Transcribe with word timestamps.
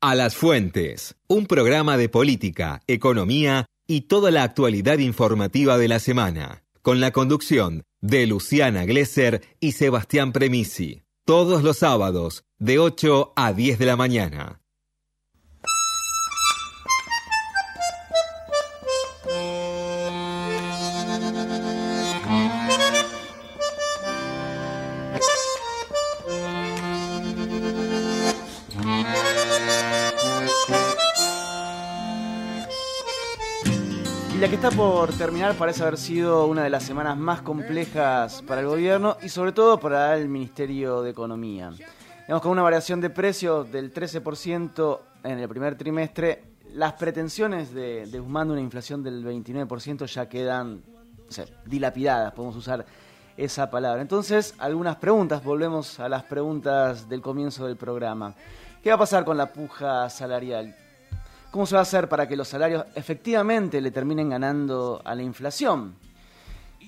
A 0.00 0.14
las 0.14 0.36
Fuentes, 0.36 1.16
un 1.26 1.46
programa 1.46 1.96
de 1.96 2.08
política, 2.08 2.82
economía 2.86 3.66
y 3.88 4.02
toda 4.02 4.30
la 4.30 4.44
actualidad 4.44 4.98
informativa 4.98 5.76
de 5.76 5.88
la 5.88 5.98
semana, 5.98 6.62
con 6.82 7.00
la 7.00 7.10
conducción 7.10 7.82
de 8.00 8.28
Luciana 8.28 8.84
Glesser 8.84 9.42
y 9.58 9.72
Sebastián 9.72 10.30
Premisi, 10.30 11.02
todos 11.26 11.64
los 11.64 11.78
sábados 11.78 12.44
de 12.60 12.78
8 12.78 13.32
a 13.34 13.52
10 13.52 13.80
de 13.80 13.86
la 13.86 13.96
mañana. 13.96 14.60
La 34.40 34.48
que 34.48 34.54
está 34.54 34.70
por 34.70 35.12
terminar 35.14 35.56
parece 35.56 35.82
haber 35.82 35.98
sido 35.98 36.46
una 36.46 36.62
de 36.62 36.70
las 36.70 36.84
semanas 36.84 37.16
más 37.16 37.42
complejas 37.42 38.40
para 38.42 38.60
el 38.60 38.68
gobierno 38.68 39.16
y 39.20 39.30
sobre 39.30 39.50
todo 39.50 39.80
para 39.80 40.16
el 40.16 40.28
Ministerio 40.28 41.02
de 41.02 41.10
Economía. 41.10 41.72
Vemos 42.28 42.40
con 42.40 42.52
una 42.52 42.62
variación 42.62 43.00
de 43.00 43.10
precios 43.10 43.72
del 43.72 43.92
13% 43.92 45.00
en 45.24 45.40
el 45.40 45.48
primer 45.48 45.76
trimestre. 45.76 46.44
Las 46.72 46.92
pretensiones 46.92 47.74
de, 47.74 48.06
de 48.06 48.20
Guzmán 48.20 48.46
de 48.46 48.52
una 48.52 48.62
inflación 48.62 49.02
del 49.02 49.24
29% 49.24 50.06
ya 50.06 50.28
quedan 50.28 50.84
o 51.28 51.68
dilapidadas, 51.68 52.32
podemos 52.32 52.54
usar 52.54 52.86
esa 53.36 53.68
palabra. 53.68 54.00
Entonces, 54.02 54.54
algunas 54.58 54.96
preguntas, 54.96 55.42
volvemos 55.42 55.98
a 55.98 56.08
las 56.08 56.22
preguntas 56.22 57.08
del 57.08 57.22
comienzo 57.22 57.66
del 57.66 57.76
programa. 57.76 58.36
¿Qué 58.84 58.90
va 58.90 58.94
a 58.94 59.00
pasar 59.00 59.24
con 59.24 59.36
la 59.36 59.52
puja 59.52 60.08
salarial? 60.08 60.76
¿Cómo 61.50 61.64
se 61.66 61.74
va 61.74 61.80
a 61.80 61.82
hacer 61.82 62.08
para 62.08 62.28
que 62.28 62.36
los 62.36 62.48
salarios 62.48 62.84
efectivamente 62.94 63.80
le 63.80 63.90
terminen 63.90 64.28
ganando 64.28 65.00
a 65.04 65.14
la 65.14 65.22
inflación? 65.22 65.94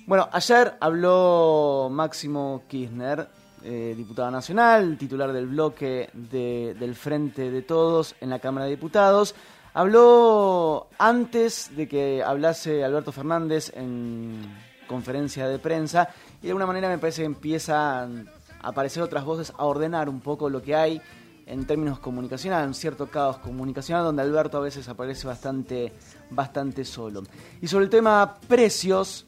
Bueno, 0.05 0.29
ayer 0.31 0.75
habló 0.79 1.89
Máximo 1.91 2.63
Kirchner, 2.67 3.27
eh, 3.63 3.93
diputado 3.97 4.29
nacional, 4.31 4.97
titular 4.97 5.31
del 5.33 5.47
bloque 5.47 6.09
de- 6.13 6.75
del 6.79 6.95
Frente 6.95 7.49
de 7.49 7.61
Todos 7.63 8.15
en 8.21 8.29
la 8.29 8.39
Cámara 8.39 8.65
de 8.65 8.71
Diputados. 8.71 9.35
Habló 9.73 10.87
antes 10.99 11.75
de 11.75 11.87
que 11.87 12.23
hablase 12.23 12.83
Alberto 12.83 13.11
Fernández 13.11 13.71
en 13.75 14.41
conferencia 14.87 15.47
de 15.47 15.57
prensa 15.59 16.09
y 16.39 16.43
de 16.45 16.49
alguna 16.49 16.65
manera 16.65 16.89
me 16.89 16.97
parece 16.97 17.21
que 17.21 17.27
empiezan 17.27 18.27
a 18.61 18.67
aparecer 18.69 19.01
otras 19.01 19.23
voces 19.23 19.53
a 19.57 19.63
ordenar 19.65 20.09
un 20.09 20.19
poco 20.19 20.49
lo 20.49 20.61
que 20.61 20.75
hay 20.75 21.01
en 21.45 21.65
términos 21.65 21.99
comunicacionales, 21.99 22.67
un 22.67 22.73
cierto 22.73 23.07
caos 23.07 23.37
comunicacional 23.37 24.03
donde 24.03 24.21
Alberto 24.21 24.57
a 24.57 24.61
veces 24.61 24.87
aparece 24.87 25.27
bastante, 25.27 25.93
bastante 26.29 26.85
solo. 26.85 27.23
Y 27.61 27.67
sobre 27.67 27.85
el 27.85 27.89
tema 27.89 28.37
precios, 28.47 29.25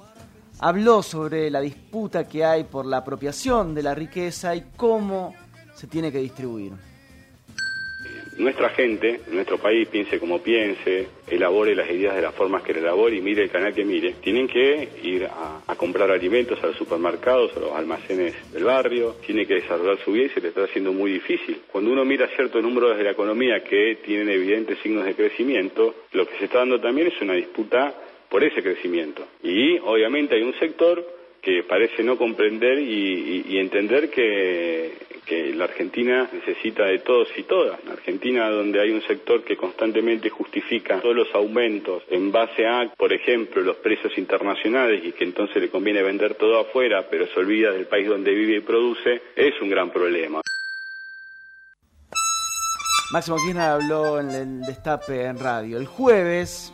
habló 0.59 1.03
sobre 1.03 1.49
la 1.49 1.59
disputa 1.59 2.27
que 2.27 2.45
hay 2.45 2.63
por 2.63 2.85
la 2.85 2.97
apropiación 2.97 3.73
de 3.73 3.83
la 3.83 3.95
riqueza 3.95 4.55
y 4.55 4.71
cómo 4.75 5.33
se 5.75 5.87
tiene 5.87 6.11
que 6.11 6.19
distribuir. 6.19 6.73
Nuestra 8.37 8.69
gente, 8.69 9.21
nuestro 9.31 9.57
país, 9.57 9.87
piense 9.87 10.19
como 10.19 10.41
piense, 10.41 11.07
elabore 11.29 11.75
las 11.75 11.89
ideas 11.89 12.15
de 12.15 12.21
las 12.21 12.33
formas 12.33 12.63
que 12.63 12.73
le 12.73 12.79
elabore 12.79 13.15
y 13.15 13.21
mire 13.21 13.43
el 13.43 13.49
canal 13.49 13.73
que 13.73 13.85
mire, 13.85 14.15
tienen 14.21 14.47
que 14.47 14.89
ir 15.03 15.25
a, 15.25 15.75
comprar 15.75 16.09
alimentos 16.11 16.63
a 16.63 16.67
los 16.67 16.77
supermercados, 16.77 17.55
a 17.57 17.59
los 17.59 17.71
almacenes 17.73 18.35
del 18.53 18.63
barrio, 18.63 19.15
tiene 19.25 19.45
que 19.45 19.55
desarrollar 19.55 19.97
su 20.03 20.13
vida 20.13 20.25
y 20.25 20.29
se 20.29 20.39
le 20.39 20.49
está 20.49 20.63
haciendo 20.63 20.93
muy 20.93 21.11
difícil. 21.11 21.61
Cuando 21.71 21.91
uno 21.91 22.05
mira 22.05 22.27
ciertos 22.35 22.63
números 22.63 22.97
de 22.97 23.03
la 23.03 23.11
economía 23.11 23.63
que 23.63 23.97
tienen 24.05 24.29
evidentes 24.29 24.77
signos 24.79 25.05
de 25.05 25.15
crecimiento, 25.15 25.95
lo 26.13 26.25
que 26.25 26.37
se 26.37 26.45
está 26.45 26.59
dando 26.59 26.79
también 26.79 27.07
es 27.07 27.21
una 27.21 27.33
disputa 27.33 27.93
por 28.29 28.43
ese 28.43 28.63
crecimiento. 28.63 29.27
Y 29.43 29.77
obviamente 29.79 30.35
hay 30.35 30.43
un 30.43 30.57
sector 30.57 31.05
que 31.41 31.63
parece 31.63 32.03
no 32.03 32.17
comprender 32.17 32.79
y 32.79 33.57
entender 33.57 34.09
que, 34.09 34.93
que 35.25 35.53
la 35.53 35.65
Argentina 35.65 36.29
necesita 36.31 36.85
de 36.85 36.99
todos 36.99 37.27
y 37.37 37.43
todas. 37.43 37.83
La 37.85 37.93
Argentina 37.93 38.49
donde 38.49 38.81
hay 38.81 38.91
un 38.91 39.01
sector 39.01 39.43
que 39.43 39.57
constantemente 39.57 40.29
justifica 40.29 40.99
todos 41.01 41.15
los 41.15 41.33
aumentos 41.33 42.03
en 42.09 42.31
base 42.31 42.65
a, 42.65 42.91
por 42.97 43.13
ejemplo, 43.13 43.61
los 43.61 43.77
precios 43.77 44.17
internacionales 44.17 45.01
y 45.03 45.11
que 45.11 45.23
entonces 45.23 45.61
le 45.61 45.69
conviene 45.69 46.01
vender 46.01 46.35
todo 46.35 46.59
afuera, 46.59 47.07
pero 47.09 47.27
se 47.27 47.39
olvida 47.39 47.71
del 47.71 47.87
país 47.87 48.07
donde 48.07 48.33
vive 48.33 48.57
y 48.57 48.61
produce, 48.61 49.21
es 49.35 49.59
un 49.61 49.69
gran 49.69 49.91
problema. 49.91 50.41
Máximo 53.11 53.37
Kirchner 53.37 53.69
habló 53.69 54.19
en 54.19 54.31
el 54.31 54.61
destape 54.61 55.25
en 55.25 55.37
radio. 55.37 55.77
El 55.77 55.85
jueves, 55.85 56.73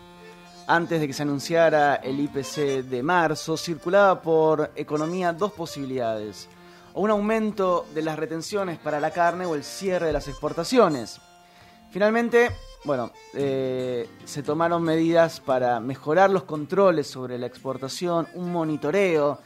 antes 0.67 1.01
de 1.01 1.07
que 1.07 1.13
se 1.13 1.23
anunciara 1.23 1.95
el 1.95 2.17
IPC 2.17 2.85
de 2.85 3.03
marzo, 3.03 3.57
circulaba 3.57 4.21
por 4.21 4.71
economía 4.77 5.33
dos 5.33 5.51
posibilidades. 5.51 6.47
O 6.93 7.01
un 7.01 7.09
aumento 7.09 7.85
de 7.93 8.01
las 8.01 8.17
retenciones 8.17 8.77
para 8.79 8.99
la 8.99 9.11
carne 9.11 9.45
o 9.45 9.55
el 9.55 9.63
cierre 9.63 10.07
de 10.07 10.13
las 10.13 10.27
exportaciones. 10.27 11.19
Finalmente, 11.91 12.51
bueno, 12.85 13.11
eh, 13.33 14.09
se 14.25 14.43
tomaron 14.43 14.83
medidas 14.83 15.39
para 15.39 15.79
mejorar 15.79 16.29
los 16.29 16.43
controles 16.43 17.07
sobre 17.07 17.37
la 17.37 17.47
exportación, 17.47 18.27
un 18.35 18.51
monitoreo 18.51 19.39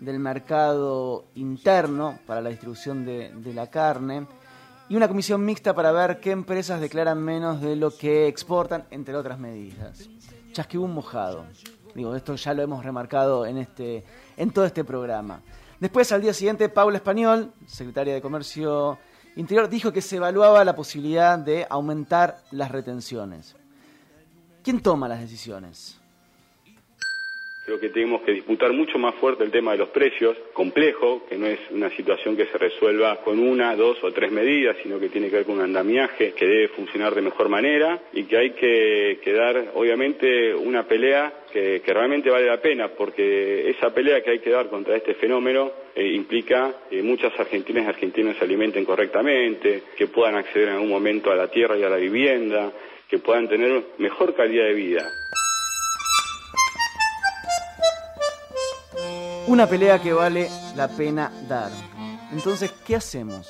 del 0.00 0.18
mercado 0.18 1.26
interno 1.34 2.18
para 2.26 2.40
la 2.40 2.50
distribución 2.50 3.04
de, 3.04 3.30
de 3.34 3.54
la 3.54 3.68
carne 3.68 4.26
y 4.90 4.96
una 4.96 5.06
comisión 5.06 5.44
mixta 5.44 5.72
para 5.72 5.92
ver 5.92 6.18
qué 6.18 6.32
empresas 6.32 6.80
declaran 6.80 7.22
menos 7.22 7.60
de 7.60 7.76
lo 7.76 7.96
que 7.96 8.26
exportan, 8.26 8.86
entre 8.90 9.14
otras 9.14 9.38
medidas. 9.38 10.08
Chasquibún 10.52 10.92
mojado. 10.92 11.44
Digo, 11.94 12.16
esto 12.16 12.34
ya 12.34 12.54
lo 12.54 12.62
hemos 12.62 12.84
remarcado 12.84 13.46
en, 13.46 13.58
este, 13.58 14.02
en 14.36 14.50
todo 14.50 14.64
este 14.64 14.82
programa. 14.82 15.42
Después, 15.80 16.12
al 16.12 16.20
día 16.20 16.34
siguiente, 16.34 16.68
Paula 16.68 16.98
Español, 16.98 17.52
secretaria 17.66 18.12
de 18.12 18.20
Comercio 18.20 18.98
Interior, 19.36 19.66
dijo 19.66 19.90
que 19.94 20.02
se 20.02 20.16
evaluaba 20.16 20.62
la 20.62 20.76
posibilidad 20.76 21.38
de 21.38 21.66
aumentar 21.70 22.36
las 22.50 22.70
retenciones. 22.70 23.56
¿Quién 24.62 24.82
toma 24.82 25.08
las 25.08 25.22
decisiones? 25.22 25.98
Creo 27.64 27.80
que 27.80 27.88
tenemos 27.88 28.20
que 28.22 28.32
disputar 28.32 28.74
mucho 28.74 28.98
más 28.98 29.14
fuerte 29.14 29.42
el 29.42 29.50
tema 29.50 29.72
de 29.72 29.78
los 29.78 29.88
precios, 29.88 30.36
complejo, 30.52 31.24
que 31.26 31.38
no 31.38 31.46
es 31.46 31.58
una 31.70 31.88
situación 31.96 32.36
que 32.36 32.46
se 32.46 32.58
resuelva 32.58 33.22
con 33.22 33.38
una, 33.38 33.74
dos 33.74 33.96
o 34.02 34.12
tres 34.12 34.30
medidas, 34.30 34.76
sino 34.82 34.98
que 35.00 35.08
tiene 35.08 35.30
que 35.30 35.36
ver 35.36 35.46
con 35.46 35.54
un 35.54 35.62
andamiaje 35.62 36.32
que 36.32 36.46
debe 36.46 36.68
funcionar 36.68 37.14
de 37.14 37.22
mejor 37.22 37.48
manera 37.48 37.98
y 38.12 38.24
que 38.24 38.36
hay 38.36 38.50
que, 38.50 39.20
que 39.24 39.32
dar, 39.32 39.72
obviamente, 39.74 40.54
una 40.54 40.86
pelea 40.86 41.32
que, 41.50 41.82
realmente 41.86 42.30
vale 42.30 42.46
la 42.46 42.60
pena, 42.60 42.88
porque 42.88 43.68
esa 43.70 43.92
pelea 43.92 44.22
que 44.22 44.30
hay 44.30 44.38
que 44.38 44.50
dar 44.50 44.68
contra 44.68 44.96
este 44.96 45.14
fenómeno 45.14 45.70
eh, 45.94 46.06
implica 46.06 46.72
que 46.88 47.02
muchas 47.02 47.38
argentinas 47.38 47.84
y 47.84 47.88
argentinos 47.88 48.36
se 48.36 48.44
alimenten 48.44 48.84
correctamente, 48.84 49.82
que 49.96 50.06
puedan 50.06 50.36
acceder 50.36 50.68
en 50.68 50.74
algún 50.74 50.90
momento 50.90 51.30
a 51.30 51.36
la 51.36 51.48
tierra 51.48 51.76
y 51.76 51.82
a 51.82 51.88
la 51.88 51.96
vivienda, 51.96 52.72
que 53.08 53.18
puedan 53.18 53.48
tener 53.48 53.82
mejor 53.98 54.34
calidad 54.34 54.64
de 54.64 54.74
vida. 54.74 55.10
Una 59.48 59.66
pelea 59.68 60.00
que 60.00 60.12
vale 60.12 60.48
la 60.76 60.88
pena 60.88 61.30
dar. 61.48 61.70
Entonces, 62.32 62.70
¿qué 62.86 62.94
hacemos? 62.94 63.48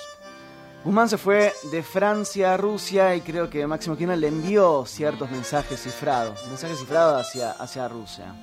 Guzmán 0.83 1.11
se 1.11 1.19
fue 1.19 1.53
de 1.71 1.83
Francia 1.83 2.55
a 2.55 2.57
Rusia 2.57 3.15
y 3.15 3.21
creo 3.21 3.51
que 3.51 3.67
Máximo 3.67 3.97
Kirchner 3.97 4.17
le 4.17 4.29
envió 4.29 4.87
ciertos 4.87 5.31
mensajes 5.31 5.83
cifrados, 5.83 6.47
mensajes 6.49 6.79
cifrados 6.79 7.21
hacia, 7.21 7.51
hacia 7.53 7.87
Rusia. 7.87 8.35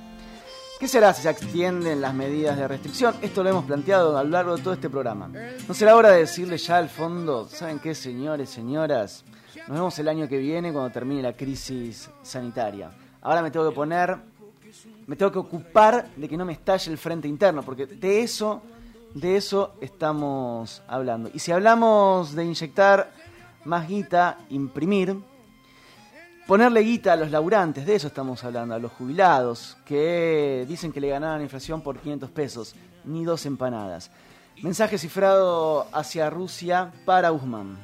¿Qué 0.78 0.86
será 0.86 1.12
si 1.12 1.22
se 1.22 1.30
extienden 1.30 2.00
las 2.00 2.14
medidas 2.14 2.56
de 2.56 2.68
restricción? 2.68 3.16
Esto 3.22 3.42
lo 3.42 3.50
hemos 3.50 3.64
planteado 3.64 4.16
a 4.16 4.22
lo 4.22 4.30
largo 4.30 4.56
de 4.56 4.62
todo 4.62 4.74
este 4.74 4.88
programa. 4.88 5.28
¿No 5.66 5.74
será 5.74 5.96
hora 5.96 6.10
de 6.10 6.20
decirle 6.20 6.56
ya 6.58 6.76
al 6.76 6.88
fondo, 6.88 7.48
¿saben 7.48 7.80
qué, 7.80 7.92
señores, 7.96 8.50
señoras? 8.50 9.24
Nos 9.66 9.76
vemos 9.76 9.98
el 9.98 10.06
año 10.06 10.28
que 10.28 10.38
viene 10.38 10.72
cuando 10.72 10.92
termine 10.92 11.22
la 11.22 11.32
crisis 11.32 12.08
sanitaria. 12.22 12.92
Ahora 13.20 13.42
me 13.42 13.50
tengo 13.50 13.68
que 13.68 13.74
poner 13.74 14.16
me 15.08 15.16
tengo 15.16 15.32
que 15.32 15.38
ocupar 15.38 16.10
de 16.14 16.28
que 16.28 16.36
no 16.36 16.44
me 16.44 16.52
estalle 16.52 16.92
el 16.92 16.98
frente 16.98 17.26
interno, 17.26 17.62
porque 17.62 17.86
de 17.86 18.22
eso, 18.22 18.62
de 19.14 19.36
eso 19.36 19.74
estamos 19.80 20.82
hablando. 20.86 21.30
Y 21.32 21.38
si 21.38 21.52
hablamos 21.52 22.34
de 22.34 22.44
inyectar 22.44 23.10
más 23.64 23.88
guita, 23.88 24.38
imprimir, 24.50 25.16
ponerle 26.46 26.80
guita 26.80 27.12
a 27.12 27.16
los 27.16 27.30
laburantes, 27.30 27.86
de 27.86 27.94
eso 27.94 28.08
estamos 28.08 28.42
hablando, 28.44 28.74
a 28.74 28.78
los 28.78 28.92
jubilados, 28.92 29.76
que 29.84 30.64
dicen 30.68 30.92
que 30.92 31.00
le 31.00 31.08
ganaron 31.08 31.38
la 31.38 31.44
inflación 31.44 31.82
por 31.82 31.98
500 31.98 32.30
pesos, 32.30 32.74
ni 33.04 33.24
dos 33.24 33.44
empanadas. 33.46 34.10
Mensaje 34.62 34.98
cifrado 34.98 35.86
hacia 35.92 36.30
Rusia 36.30 36.92
para 37.04 37.30
Guzmán. 37.30 37.78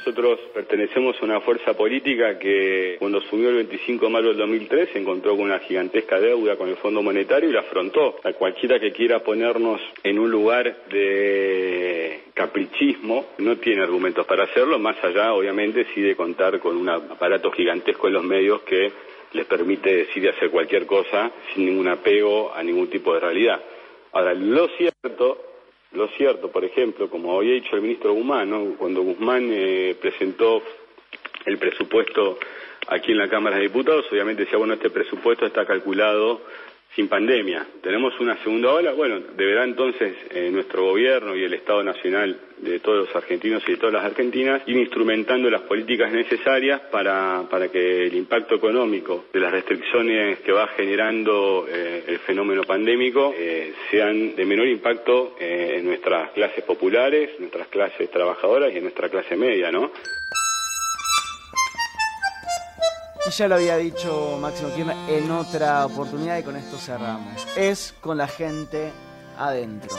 Nosotros 0.00 0.40
pertenecemos 0.54 1.14
a 1.20 1.24
una 1.26 1.42
fuerza 1.42 1.74
política 1.74 2.38
que 2.38 2.96
cuando 2.98 3.18
asumió 3.18 3.50
el 3.50 3.56
25 3.56 4.06
de 4.06 4.10
mayo 4.10 4.28
del 4.28 4.38
2003 4.38 4.88
se 4.94 4.98
encontró 4.98 5.32
con 5.36 5.44
una 5.44 5.58
gigantesca 5.58 6.18
deuda 6.18 6.56
con 6.56 6.70
el 6.70 6.76
Fondo 6.76 7.02
Monetario 7.02 7.50
y 7.50 7.52
la 7.52 7.60
afrontó. 7.60 8.16
A 8.24 8.32
cualquiera 8.32 8.80
que 8.80 8.92
quiera 8.92 9.22
ponernos 9.22 9.78
en 10.02 10.18
un 10.18 10.30
lugar 10.30 10.86
de 10.88 12.20
caprichismo 12.32 13.26
no 13.38 13.58
tiene 13.58 13.82
argumentos 13.82 14.24
para 14.24 14.44
hacerlo, 14.44 14.78
más 14.78 14.96
allá 15.04 15.34
obviamente 15.34 15.84
sí 15.94 16.00
de 16.00 16.16
contar 16.16 16.58
con 16.60 16.78
un 16.78 16.88
aparato 16.88 17.50
gigantesco 17.50 18.06
en 18.06 18.14
los 18.14 18.24
medios 18.24 18.62
que 18.62 18.90
les 19.32 19.44
permite 19.44 19.94
decir 19.94 20.24
y 20.24 20.28
hacer 20.28 20.48
cualquier 20.48 20.86
cosa 20.86 21.30
sin 21.52 21.66
ningún 21.66 21.88
apego 21.88 22.54
a 22.54 22.62
ningún 22.62 22.88
tipo 22.88 23.12
de 23.12 23.20
realidad. 23.20 23.60
Ahora, 24.12 24.32
lo 24.32 24.66
cierto 24.78 25.49
lo 25.92 26.08
cierto, 26.08 26.50
por 26.50 26.64
ejemplo, 26.64 27.10
como 27.10 27.36
había 27.36 27.54
dicho 27.54 27.74
el 27.74 27.82
ministro 27.82 28.12
Guzmán, 28.12 28.74
cuando 28.78 29.02
Guzmán 29.02 29.48
eh, 29.50 29.96
presentó 30.00 30.62
el 31.46 31.58
presupuesto 31.58 32.38
aquí 32.88 33.12
en 33.12 33.18
la 33.18 33.28
Cámara 33.28 33.56
de 33.56 33.62
Diputados, 33.62 34.06
obviamente 34.10 34.44
decía, 34.44 34.58
bueno, 34.58 34.74
este 34.74 34.90
presupuesto 34.90 35.46
está 35.46 35.66
calculado 35.66 36.42
sin 36.94 37.08
pandemia. 37.08 37.66
Tenemos 37.82 38.18
una 38.18 38.36
segunda 38.42 38.72
ola, 38.72 38.92
bueno, 38.92 39.20
deberá 39.36 39.64
entonces 39.64 40.14
eh, 40.30 40.50
nuestro 40.50 40.84
gobierno 40.84 41.36
y 41.36 41.44
el 41.44 41.54
Estado 41.54 41.84
Nacional 41.84 42.36
de 42.58 42.80
todos 42.80 43.06
los 43.06 43.16
argentinos 43.16 43.62
y 43.66 43.72
de 43.72 43.76
todas 43.78 43.94
las 43.94 44.04
argentinas 44.04 44.62
ir 44.66 44.76
instrumentando 44.76 45.48
las 45.48 45.62
políticas 45.62 46.12
necesarias 46.12 46.80
para, 46.90 47.44
para 47.48 47.68
que 47.68 48.06
el 48.06 48.14
impacto 48.14 48.56
económico 48.56 49.26
de 49.32 49.40
las 49.40 49.52
restricciones 49.52 50.40
que 50.40 50.52
va 50.52 50.66
generando 50.68 51.66
eh, 51.68 52.04
el 52.06 52.18
fenómeno 52.18 52.64
pandémico 52.64 53.32
eh, 53.36 53.72
sean 53.90 54.34
de 54.34 54.44
menor 54.44 54.66
impacto 54.66 55.36
en 55.38 55.84
nuestras 55.84 56.32
clases 56.32 56.64
populares, 56.64 57.38
nuestras 57.38 57.68
clases 57.68 58.10
trabajadoras 58.10 58.72
y 58.72 58.76
en 58.76 58.82
nuestra 58.82 59.08
clase 59.08 59.36
media, 59.36 59.70
¿no? 59.70 59.90
Y 63.30 63.32
ya 63.32 63.46
lo 63.46 63.54
había 63.54 63.76
dicho 63.76 64.38
Máximo 64.40 64.74
Kirchner 64.74 64.96
en 65.08 65.30
otra 65.30 65.86
oportunidad 65.86 66.38
y 66.38 66.42
con 66.42 66.56
esto 66.56 66.76
cerramos. 66.76 67.46
Es 67.56 67.94
con 68.00 68.18
la 68.18 68.26
gente 68.26 68.90
adentro. 69.38 69.96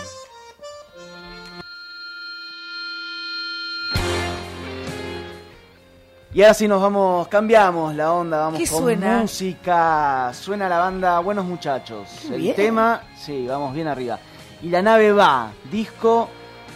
Y 6.33 6.42
ahora 6.42 6.54
sí 6.54 6.68
nos 6.68 6.81
vamos, 6.81 7.30
cambiamos 7.30 7.95
la 7.95 8.12
onda, 8.12 8.38
vamos 8.38 8.69
con 8.69 9.00
música. 9.00 10.33
Suena 10.33 10.68
la 10.68 10.80
banda 10.80 11.18
Buenos 11.19 11.45
Muchachos. 11.45 12.25
El 12.30 12.54
tema, 12.54 13.01
sí, 13.18 13.48
vamos 13.48 13.74
bien 13.74 13.88
arriba. 13.88 14.19
Y 14.62 14.68
la 14.68 14.81
nave 14.81 15.13
va, 15.13 15.54
disco 15.72 16.28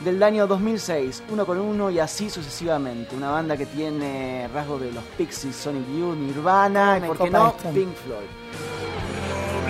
del 0.03 0.21
año 0.23 0.47
2006, 0.47 1.23
uno 1.29 1.45
con 1.45 1.59
uno 1.59 1.89
y 1.89 1.99
así 1.99 2.29
sucesivamente. 2.29 3.15
Una 3.15 3.31
banda 3.31 3.55
que 3.57 3.65
tiene 3.65 4.47
rasgos 4.53 4.81
de 4.81 4.91
los 4.91 5.03
Pixies, 5.17 5.55
Sonic 5.55 5.87
Youth, 5.87 6.17
Nirvana 6.17 6.97
y, 6.97 7.07
por 7.07 7.17
qué 7.17 7.29
no, 7.29 7.55
Pink 7.73 7.95
Floyd. 7.95 8.27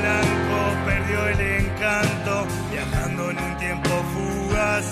Blanco 0.01 0.85
perdió 0.85 1.27
el 1.29 1.39
encanto, 1.39 2.45
viajando 2.71 3.31
en 3.31 3.39
un 3.39 3.57
tiempo 3.57 3.89
fugaz. 4.13 4.85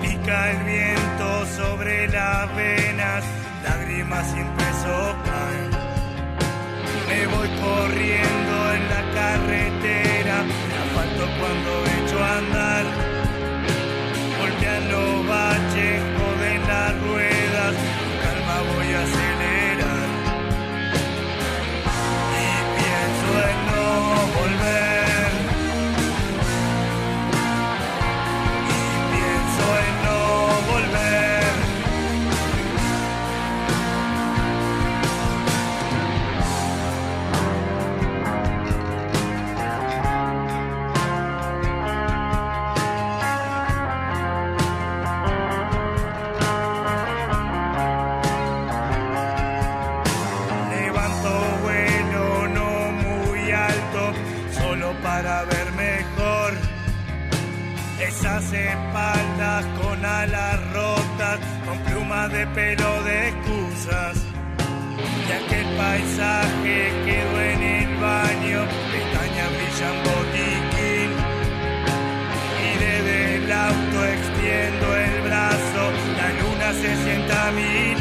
Pica 0.00 0.50
el 0.52 0.64
viento 0.64 1.46
sobre 1.56 2.08
las 2.08 2.56
venas, 2.56 3.24
lágrimas 3.64 4.26
siempre 4.30 4.64
soplan. 4.82 5.70
Me 7.08 7.26
voy 7.26 7.48
corriendo 7.60 8.72
en 8.74 8.88
la 8.88 9.02
carretera, 9.14 10.44
me 10.44 10.74
asfalto 10.78 11.24
cuando 11.38 11.91
espaldas 58.54 59.64
con 59.80 60.04
alas 60.04 60.72
rotas, 60.72 61.38
con 61.66 61.78
plumas 61.78 62.32
de 62.32 62.46
pelo 62.48 63.02
de 63.04 63.28
excusas. 63.28 64.16
Y 65.28 65.32
aquel 65.32 65.76
paisaje 65.76 66.92
quedó 67.06 67.40
en 67.40 67.62
el 67.62 67.96
baño, 67.96 68.60
pestañas 68.92 69.50
brillan 69.56 69.96
botiquín. 70.06 71.10
Y 72.66 72.78
desde 72.84 73.36
el 73.36 73.52
auto 73.52 74.04
extiendo 74.16 74.96
el 74.96 75.22
brazo, 75.22 75.82
la 76.18 76.28
luna 76.40 76.72
se 76.80 77.04
sienta 77.04 77.48
a 77.48 77.52
mi 77.52 77.94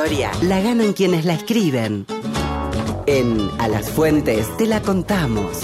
historia 0.00 0.30
la 0.42 0.60
ganan 0.62 0.94
quienes 0.94 1.26
la 1.26 1.34
escriben. 1.34 2.06
En 3.04 3.50
A 3.58 3.68
las 3.68 3.90
Fuentes 3.90 4.46
te 4.56 4.64
la 4.64 4.80
contamos. 4.80 5.58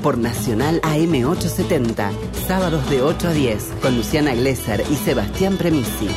Por 0.00 0.16
Nacional 0.16 0.80
AM870, 0.82 2.12
sábados 2.46 2.88
de 2.88 3.02
8 3.02 3.28
a 3.28 3.32
10, 3.32 3.64
con 3.82 3.96
Luciana 3.96 4.32
Glesser 4.32 4.84
y 4.88 4.94
Sebastián 4.94 5.56
Premisi. 5.56 6.08